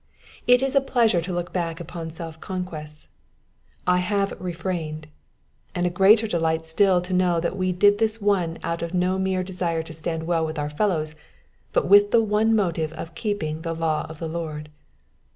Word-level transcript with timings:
It 0.47 0.63
is 0.63 0.73
a 0.75 0.81
pleasure 0.81 1.21
to 1.21 1.31
look 1.31 1.53
back 1.53 1.79
upon 1.79 2.09
self 2.09 2.39
conquests, 2.41 3.07
—I 3.85 3.97
have 3.99 4.33
refrained," 4.39 5.05
and 5.75 5.85
a 5.85 5.91
greater 5.91 6.25
delight 6.27 6.65
still 6.65 7.01
to 7.01 7.13
know 7.13 7.39
that 7.39 7.51
w« 7.51 7.71
did 7.71 7.99
this 7.99 8.17
out 8.63 8.81
of 8.81 8.95
no 8.95 9.19
mere 9.19 9.43
desire 9.43 9.83
to 9.83 9.93
stand 9.93 10.23
well 10.23 10.43
with 10.43 10.57
our 10.57 10.71
fellows, 10.71 11.13
but 11.71 11.87
with 11.87 12.09
the 12.09 12.23
one 12.23 12.55
motive 12.55 12.93
of 12.93 13.13
keeping 13.13 13.61
the 13.61 13.75
law 13.75 14.07
of 14.09 14.17
the 14.17 14.27
Lord. 14.27 14.69